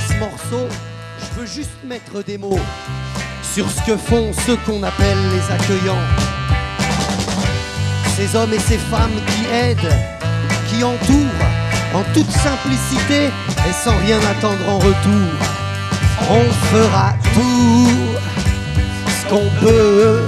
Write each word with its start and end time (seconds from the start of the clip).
ce 0.00 0.14
morceau, 0.18 0.68
je 1.18 1.40
veux 1.40 1.46
juste 1.46 1.82
mettre 1.84 2.22
des 2.24 2.38
mots 2.38 2.58
sur 3.54 3.68
ce 3.70 3.80
que 3.82 3.96
font 3.96 4.32
ceux 4.46 4.56
qu'on 4.64 4.82
appelle 4.82 5.18
les 5.30 5.54
accueillants. 5.54 6.06
Ces 8.16 8.36
hommes 8.36 8.52
et 8.52 8.58
ces 8.58 8.78
femmes 8.78 9.18
qui 9.26 9.46
aident, 9.54 9.94
qui 10.68 10.82
entourent 10.84 11.46
en 11.94 12.02
toute 12.14 12.30
simplicité 12.30 13.26
et 13.68 13.72
sans 13.72 13.96
rien 13.98 14.18
attendre 14.30 14.68
en 14.68 14.78
retour. 14.78 15.28
On 16.30 16.50
fera 16.70 17.12
tout 17.34 17.88
ce 19.08 19.28
qu'on 19.28 19.48
peut 19.60 20.26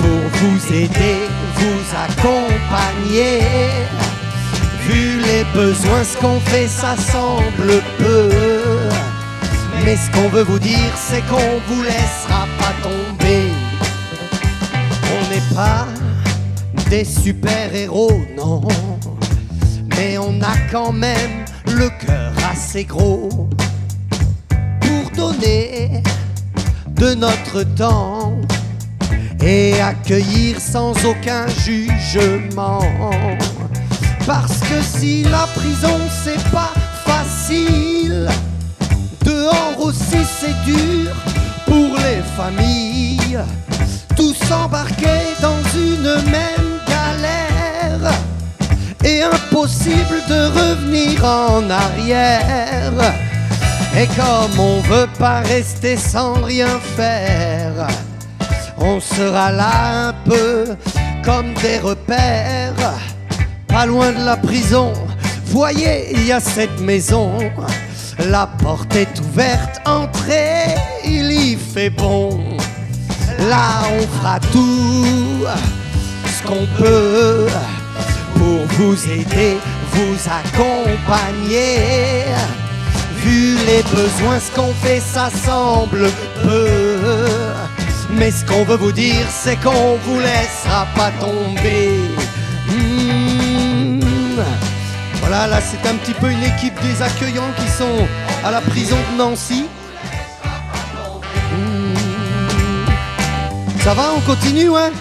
pour 0.00 0.40
vous 0.40 0.72
aider, 0.72 1.28
vous 1.56 1.96
accompagner. 1.96 3.42
Vu 4.86 5.20
les 5.20 5.44
besoins, 5.54 6.04
ce 6.04 6.16
qu'on 6.18 6.40
fait, 6.40 6.68
ça 6.68 6.94
semble 6.96 7.82
peu. 7.98 8.30
Mais 9.84 9.96
ce 9.96 10.10
qu'on 10.10 10.28
veut 10.28 10.42
vous 10.42 10.58
dire, 10.58 10.92
c'est 10.96 11.22
qu'on 11.22 11.60
vous 11.68 11.82
laissera 11.82 12.46
pas 12.58 12.72
tomber. 12.82 13.48
On 15.16 15.30
n'est 15.30 15.54
pas 15.54 15.86
des 16.90 17.04
super-héros, 17.04 18.20
non. 18.36 18.62
Mais 19.96 20.18
on 20.18 20.40
a 20.42 20.56
quand 20.70 20.92
même 20.92 21.44
le 21.66 21.88
cœur 22.04 22.32
assez 22.50 22.84
gros 22.84 23.48
pour 24.80 25.10
donner 25.16 26.02
de 26.90 27.14
notre 27.14 27.62
temps 27.62 28.34
et 29.42 29.80
accueillir 29.80 30.60
sans 30.60 30.92
aucun 31.04 31.46
jugement. 31.64 32.80
Parce 34.26 34.58
que 34.60 34.80
si 34.82 35.22
la 35.24 35.46
prison 35.54 36.00
c'est 36.24 36.42
pas 36.50 36.72
facile, 37.04 38.26
dehors 39.22 39.78
aussi 39.78 40.24
c'est 40.38 40.54
dur 40.64 41.10
pour 41.66 41.96
les 41.98 42.22
familles, 42.34 43.38
tous 44.16 44.38
embarqués 44.50 45.34
dans 45.42 45.62
une 45.74 46.14
même 46.30 46.80
galère, 46.88 48.12
et 49.04 49.22
impossible 49.22 50.22
de 50.26 50.46
revenir 50.58 51.22
en 51.22 51.68
arrière. 51.68 52.92
Et 53.94 54.06
comme 54.08 54.58
on 54.58 54.80
veut 54.80 55.08
pas 55.18 55.40
rester 55.40 55.98
sans 55.98 56.32
rien 56.42 56.80
faire, 56.96 57.86
on 58.78 58.98
sera 59.00 59.52
là 59.52 60.08
un 60.08 60.14
peu 60.24 60.64
comme 61.22 61.52
des 61.62 61.78
repères 61.78 62.94
pas 63.74 63.86
loin 63.86 64.12
de 64.12 64.24
la 64.24 64.36
prison. 64.36 64.92
Voyez, 65.46 66.12
il 66.12 66.24
y 66.26 66.30
a 66.30 66.38
cette 66.38 66.78
maison. 66.80 67.32
La 68.30 68.46
porte 68.46 68.94
est 68.94 69.18
ouverte, 69.18 69.80
entrez, 69.84 70.76
il 71.04 71.32
y 71.32 71.56
fait 71.56 71.90
bon. 71.90 72.38
Là, 73.50 73.66
on 73.98 74.06
fera 74.16 74.38
tout 74.52 75.44
ce 76.34 76.42
qu'on 76.46 76.66
peut 76.78 77.48
pour 78.36 78.60
vous 78.78 78.96
aider, 79.10 79.56
vous 79.92 80.16
accompagner. 80.40 82.22
Vu 83.24 83.56
les 83.66 83.82
besoins, 83.90 84.38
ce 84.38 84.52
qu'on 84.54 84.72
fait, 84.84 85.00
ça 85.00 85.30
semble 85.44 86.10
peu. 86.44 86.98
Mais 88.12 88.30
ce 88.30 88.44
qu'on 88.44 88.62
veut 88.62 88.76
vous 88.76 88.92
dire, 88.92 89.26
c'est 89.28 89.56
qu'on 89.56 89.96
vous 90.04 90.20
laissera 90.20 90.86
pas 90.94 91.10
tomber. 91.18 92.23
Voilà, 95.26 95.46
là 95.46 95.58
c'est 95.62 95.88
un 95.88 95.94
petit 95.94 96.12
peu 96.12 96.30
une 96.30 96.42
équipe 96.42 96.78
des 96.82 97.00
accueillants 97.00 97.50
qui 97.56 97.66
sont 97.66 98.06
à 98.44 98.50
la 98.50 98.60
prison 98.60 98.98
de 99.10 99.16
Nancy. 99.16 99.64
Mmh. 101.50 101.94
Ça 103.82 103.94
va, 103.94 104.12
on 104.14 104.20
continue, 104.20 104.68
ouais 104.68 104.92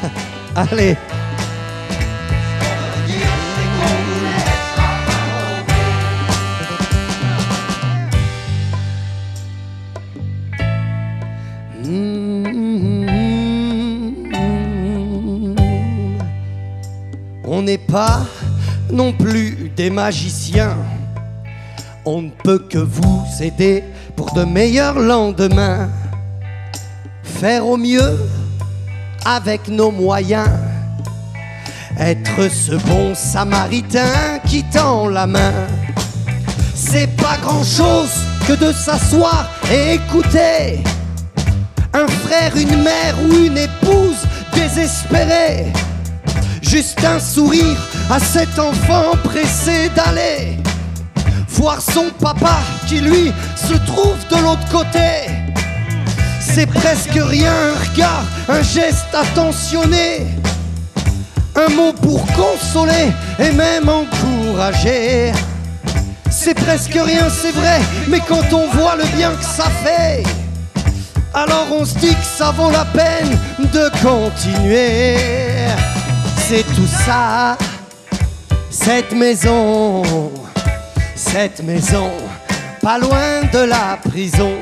Allez. 0.56 0.96
On 17.44 17.62
n'est 17.62 17.76
pas 17.76 18.26
non 18.90 19.12
plus 19.12 19.70
des 19.76 19.90
magiciens. 19.90 20.76
On 22.04 22.22
ne 22.22 22.30
peut 22.30 22.58
que 22.58 22.78
vous 22.78 23.24
aider 23.40 23.84
pour 24.14 24.32
de 24.32 24.44
meilleurs 24.44 24.98
lendemains. 24.98 25.88
Faire 27.22 27.66
au 27.66 27.76
mieux 27.76 28.18
avec 29.24 29.68
nos 29.68 29.90
moyens. 29.90 30.48
Être 31.98 32.50
ce 32.50 32.76
bon 32.86 33.14
samaritain 33.14 34.38
qui 34.46 34.62
tend 34.64 35.08
la 35.08 35.26
main. 35.26 35.52
C'est 36.74 37.08
pas 37.16 37.38
grand 37.42 37.64
chose 37.64 38.12
que 38.46 38.52
de 38.52 38.72
s'asseoir 38.72 39.50
et 39.72 39.94
écouter 39.94 40.84
un 41.92 42.06
frère, 42.06 42.54
une 42.56 42.82
mère 42.82 43.16
ou 43.24 43.46
une 43.46 43.56
épouse 43.56 44.26
désespérée. 44.54 45.72
Juste 46.76 47.02
un 47.06 47.18
sourire 47.18 47.78
à 48.10 48.18
cet 48.18 48.58
enfant 48.58 49.12
pressé 49.24 49.88
d'aller 49.96 50.58
voir 51.48 51.80
son 51.80 52.10
papa 52.20 52.58
qui 52.86 53.00
lui 53.00 53.32
se 53.56 53.72
trouve 53.86 54.18
de 54.28 54.36
l'autre 54.42 54.68
côté. 54.70 55.30
C'est 56.38 56.66
presque 56.66 57.14
rien, 57.14 57.50
un 57.50 57.90
regard, 57.90 58.24
un 58.50 58.60
geste 58.60 59.06
attentionné, 59.14 60.26
un 61.54 61.72
mot 61.72 61.94
pour 61.94 62.26
consoler 62.34 63.10
et 63.38 63.52
même 63.52 63.88
encourager. 63.88 65.32
C'est 66.28 66.52
presque 66.52 66.92
rien, 66.92 67.30
c'est 67.30 67.52
vrai, 67.52 67.80
mais 68.06 68.20
quand 68.20 68.52
on 68.52 68.68
voit 68.76 68.96
le 68.96 69.06
bien 69.16 69.30
que 69.30 69.46
ça 69.46 69.70
fait, 69.82 70.24
alors 71.32 71.68
on 71.72 71.86
se 71.86 71.94
dit 71.94 72.14
que 72.14 72.26
ça 72.36 72.50
vaut 72.50 72.70
la 72.70 72.84
peine 72.84 73.38
de 73.72 73.88
continuer. 74.02 75.55
C'est 76.48 76.62
tout 76.76 76.86
ça 76.86 77.58
cette 78.70 79.12
maison, 79.12 80.04
cette 81.16 81.60
maison, 81.64 82.12
pas 82.80 82.98
loin 82.98 83.42
de 83.52 83.64
la 83.64 83.98
prison. 84.08 84.52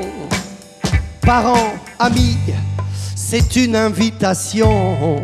Parents, 1.21 1.75
amis, 1.99 2.39
c'est 3.15 3.57
une 3.57 3.77
invitation. 3.77 5.23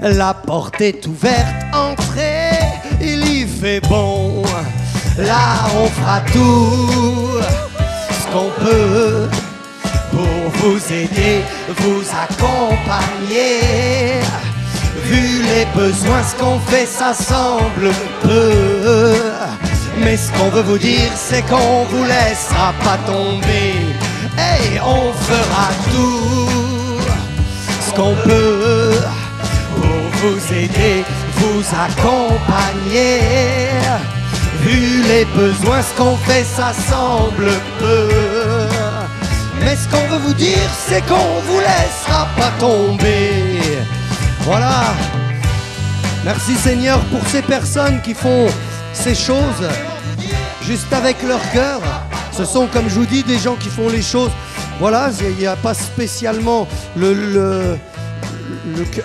La 0.00 0.34
porte 0.34 0.80
est 0.80 1.06
ouverte, 1.06 1.54
entrez, 1.72 2.58
il 3.00 3.24
y 3.28 3.46
fait 3.46 3.80
bon. 3.88 4.42
Là, 5.16 5.68
on 5.76 5.86
fera 5.86 6.22
tout 6.32 7.40
ce 8.10 8.26
qu'on 8.32 8.50
peut 8.58 9.28
pour 10.10 10.50
vous 10.54 10.92
aider, 10.92 11.42
vous 11.78 12.02
accompagner. 12.10 13.60
Vu 15.10 15.42
les 15.42 15.66
besoins, 15.74 16.22
ce 16.22 16.36
qu'on 16.36 16.60
fait, 16.60 16.86
ça 16.86 17.12
semble 17.12 17.90
peu. 18.22 19.12
Mais 19.98 20.16
ce 20.16 20.30
qu'on 20.32 20.50
veut 20.50 20.62
vous 20.62 20.78
dire, 20.78 21.10
c'est 21.16 21.42
qu'on 21.42 21.84
vous 21.90 22.04
laissera 22.04 22.72
pas 22.84 22.96
tomber. 23.12 23.74
Et 24.38 24.78
on 24.80 25.12
fera 25.12 25.68
tout 25.90 27.00
ce 27.84 27.90
qu'on 27.92 28.14
peut 28.22 29.00
pour 29.74 30.04
vous 30.20 30.54
aider, 30.54 31.04
vous 31.38 31.64
accompagner. 31.88 33.18
Vu 34.60 35.02
les 35.08 35.24
besoins, 35.24 35.82
ce 35.82 35.92
qu'on 36.00 36.16
fait, 36.18 36.44
ça 36.44 36.72
semble 36.88 37.50
peu. 37.80 38.08
Mais 39.64 39.74
ce 39.74 39.88
qu'on 39.88 40.06
veut 40.06 40.22
vous 40.24 40.34
dire, 40.34 40.70
c'est 40.86 41.04
qu'on 41.04 41.40
vous 41.48 41.58
laissera 41.58 42.28
pas 42.36 42.52
tomber. 42.60 43.39
Voilà. 44.50 44.82
Merci 46.24 46.56
Seigneur 46.56 46.98
pour 47.04 47.24
ces 47.28 47.40
personnes 47.40 48.00
qui 48.02 48.14
font 48.14 48.48
ces 48.92 49.14
choses 49.14 49.68
juste 50.62 50.92
avec 50.92 51.22
leur 51.22 51.38
cœur. 51.52 51.80
Ce 52.32 52.44
sont, 52.44 52.66
comme 52.66 52.88
je 52.88 52.96
vous 52.96 53.06
dis, 53.06 53.22
des 53.22 53.38
gens 53.38 53.54
qui 53.54 53.68
font 53.68 53.88
les 53.88 54.02
choses. 54.02 54.32
Voilà, 54.80 55.10
il 55.20 55.36
n'y 55.36 55.46
a 55.46 55.54
pas 55.54 55.72
spécialement 55.72 56.66
le, 56.96 57.76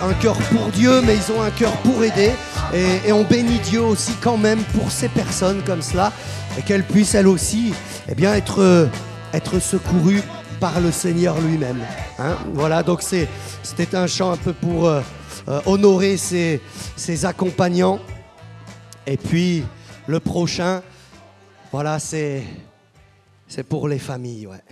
un 0.00 0.14
cœur 0.14 0.36
pour 0.50 0.66
Dieu, 0.72 1.00
mais 1.02 1.14
ils 1.14 1.32
ont 1.32 1.40
un 1.40 1.50
cœur 1.50 1.70
pour 1.76 2.02
aider. 2.02 2.32
Et, 2.74 3.12
on 3.12 3.22
bénit 3.22 3.60
Dieu 3.60 3.82
aussi 3.82 4.14
quand 4.20 4.38
même 4.38 4.64
pour 4.76 4.90
ces 4.90 5.08
personnes 5.08 5.62
comme 5.64 5.80
cela, 5.80 6.12
et 6.58 6.62
qu'elles 6.62 6.82
puissent 6.82 7.14
elles 7.14 7.28
aussi 7.28 7.72
eh 8.08 8.20
être 8.20 9.60
secourues 9.60 10.24
par 10.58 10.80
le 10.80 10.90
Seigneur 10.90 11.40
lui-même. 11.40 11.78
Hein. 12.18 12.34
voilà, 12.52 12.82
donc 12.82 13.00
c'était 13.00 13.94
un 13.94 14.08
chant 14.08 14.32
un 14.32 14.36
peu 14.36 14.52
pour... 14.52 14.88
Euh, 14.88 15.02
euh, 15.48 15.60
honorer 15.66 16.16
ses, 16.16 16.60
accompagnants. 17.24 18.00
Et 19.06 19.16
puis 19.16 19.64
le 20.06 20.20
prochain, 20.20 20.82
voilà, 21.70 21.98
c'est 21.98 22.42
C'est 23.48 23.62
pour 23.62 23.88
les 23.88 24.00
familles, 24.00 24.48
ouais. 24.48 24.62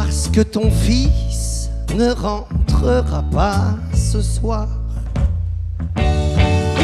Parce 0.00 0.28
que 0.28 0.42
ton 0.42 0.70
fils 0.70 1.70
ne 1.96 2.10
rentrera 2.12 3.24
pas 3.32 3.74
ce 3.92 4.22
soir. 4.22 4.68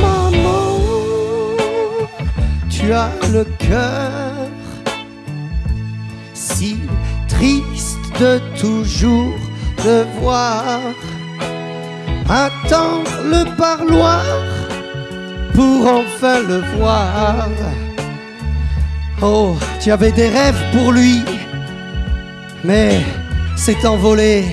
Maman, 0.02 0.80
tu 2.68 2.92
as 2.92 3.10
le 3.32 3.44
cœur 3.68 4.10
si 6.34 6.76
triste 7.28 7.98
de 8.18 8.40
toujours 8.60 9.38
devoir 9.84 10.80
attendre 12.28 13.14
le 13.34 13.44
parloir 13.56 14.24
pour 15.54 15.80
enfin 16.00 16.40
le 16.40 16.60
voir. 16.76 17.48
Oh, 19.22 19.54
tu 19.80 19.92
avais 19.92 20.10
des 20.10 20.28
rêves 20.28 20.62
pour 20.72 20.90
lui, 20.90 21.22
mais 22.64 23.00
c'est 23.56 23.84
envolé. 23.84 24.46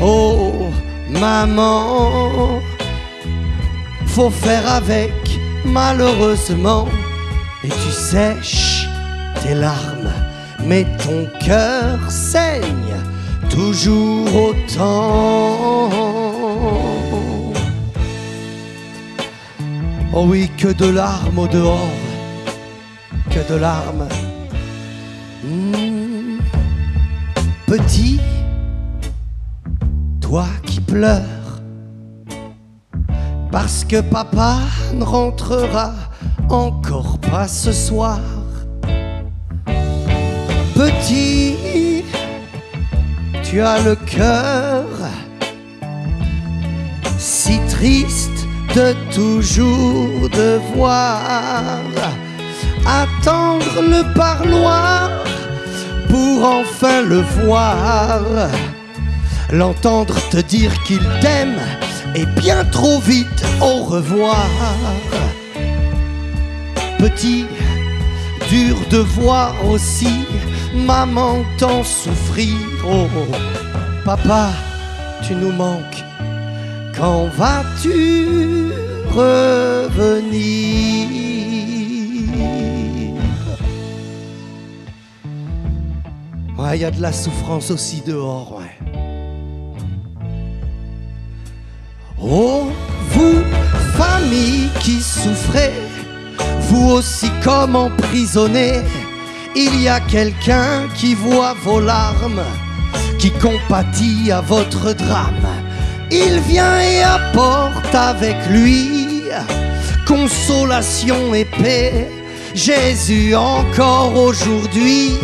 Oh, 0.00 0.70
maman, 1.08 2.60
faut 4.06 4.30
faire 4.30 4.70
avec, 4.70 5.12
malheureusement. 5.64 6.88
Et 7.64 7.68
tu 7.68 7.90
sèches 7.90 8.88
tes 9.42 9.54
larmes, 9.54 10.12
mais 10.66 10.84
ton 10.98 11.28
cœur 11.44 11.98
saigne 12.10 12.96
toujours 13.48 14.34
autant. 14.34 15.88
Oh 20.14 20.26
oui, 20.26 20.50
que 20.58 20.68
de 20.68 20.90
larmes 20.90 21.38
au 21.38 21.46
dehors, 21.46 21.88
que 23.30 23.52
de 23.52 23.58
larmes. 23.58 24.08
Petit, 27.72 28.20
toi 30.20 30.44
qui 30.66 30.78
pleures, 30.78 31.62
parce 33.50 33.82
que 33.86 34.02
papa 34.02 34.58
ne 34.92 35.02
rentrera 35.02 35.94
encore 36.50 37.18
pas 37.18 37.48
ce 37.48 37.72
soir. 37.72 38.20
Petit, 40.74 42.04
tu 43.42 43.62
as 43.62 43.80
le 43.80 43.94
cœur 43.94 44.84
si 47.16 47.58
triste 47.70 48.46
de 48.76 48.94
toujours 49.14 50.28
devoir 50.28 51.80
attendre 52.84 53.80
le 53.80 54.12
parloir 54.12 55.08
pour 56.12 56.44
enfin 56.44 57.00
le 57.00 57.22
voir, 57.42 58.20
l'entendre 59.50 60.14
te 60.30 60.36
dire 60.36 60.70
qu'il 60.82 61.00
t'aime 61.22 61.58
et 62.14 62.26
bien 62.38 62.66
trop 62.66 63.00
vite 63.00 63.42
au 63.62 63.84
revoir. 63.84 64.46
Petit, 66.98 67.46
dur 68.50 68.76
de 68.90 68.98
voir 68.98 69.54
aussi 69.66 70.26
maman 70.74 71.46
t'en 71.56 71.82
souffrir. 71.82 72.58
Oh, 72.86 73.06
papa, 74.04 74.50
tu 75.22 75.34
nous 75.34 75.52
manques. 75.52 76.04
Quand 76.94 77.24
vas-tu 77.38 78.68
revenir? 79.16 81.31
Il 86.74 86.80
y 86.80 86.84
a 86.86 86.90
de 86.90 87.02
la 87.02 87.12
souffrance 87.12 87.70
aussi 87.70 88.02
dehors, 88.06 88.56
ouais. 88.56 88.92
Oh, 92.18 92.70
vous, 93.10 93.42
famille 93.94 94.70
qui 94.80 95.02
souffrez, 95.02 95.72
vous 96.60 96.92
aussi 96.92 97.30
comme 97.44 97.76
emprisonnés, 97.76 98.80
il 99.54 99.82
y 99.82 99.88
a 99.88 100.00
quelqu'un 100.00 100.88
qui 100.94 101.14
voit 101.14 101.54
vos 101.62 101.80
larmes, 101.80 102.42
qui 103.18 103.30
compatit 103.32 104.32
à 104.32 104.40
votre 104.40 104.94
drame. 104.94 105.48
Il 106.10 106.40
vient 106.40 106.80
et 106.80 107.02
apporte 107.02 107.94
avec 107.94 108.36
lui 108.48 109.24
consolation 110.06 111.34
et 111.34 111.44
paix. 111.44 112.08
Jésus 112.54 113.34
encore 113.34 114.16
aujourd'hui 114.16 115.18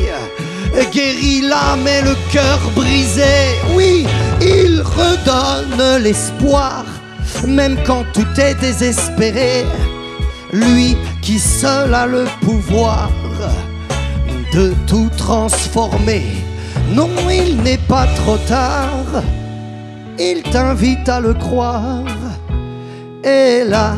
guérit 0.93 1.43
l'âme 1.43 1.87
et 1.87 2.03
le 2.03 2.17
cœur 2.33 2.59
brisé. 2.75 3.23
Oui, 3.75 4.07
il 4.41 4.83
redonne 4.83 6.03
l'espoir, 6.03 6.85
même 7.47 7.77
quand 7.87 8.05
tout 8.13 8.41
est 8.41 8.55
désespéré. 8.55 9.65
Lui 10.53 10.97
qui 11.21 11.39
seul 11.39 11.93
a 11.95 12.07
le 12.07 12.25
pouvoir 12.41 13.11
de 14.53 14.73
tout 14.87 15.11
transformer. 15.17 16.25
Non, 16.95 17.11
il 17.31 17.63
n'est 17.63 17.85
pas 17.89 18.07
trop 18.17 18.39
tard. 18.49 19.23
Il 20.19 20.43
t'invite 20.43 21.09
à 21.09 21.21
le 21.21 21.35
croire. 21.35 22.05
Et 23.23 23.65
là, 23.65 23.97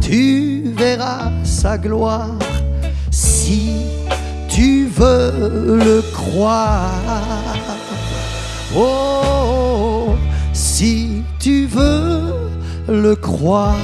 tu 0.00 0.72
verras 0.76 1.30
sa 1.42 1.76
gloire 1.76 2.38
si 3.10 3.89
veux 4.90 5.76
le 5.76 6.02
croire. 6.12 6.90
Oh, 8.76 10.14
si 10.52 11.22
tu 11.38 11.66
veux 11.66 12.34
le 12.88 13.14
croire. 13.16 13.76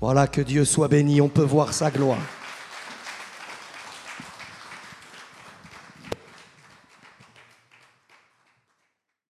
Voilà, 0.00 0.26
que 0.26 0.40
Dieu 0.40 0.64
soit 0.64 0.88
béni, 0.88 1.20
on 1.20 1.28
peut 1.28 1.42
voir 1.42 1.72
sa 1.72 1.90
gloire. 1.90 2.18